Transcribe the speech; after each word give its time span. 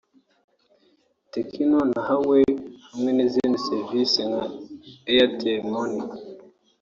Tecno 1.31 1.79
na 1.91 2.01
Huawei 2.07 2.51
hamwe 2.87 3.11
n’izindi 3.13 3.63
serivisi 3.67 4.19
nka 4.29 4.43
Airtel 5.09 5.61
Money 5.71 6.01